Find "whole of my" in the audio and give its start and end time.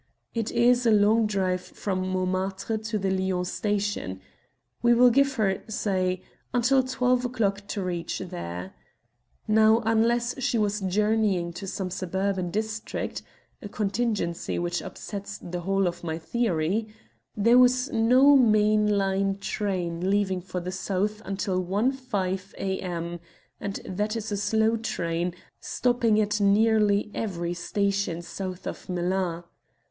15.61-16.17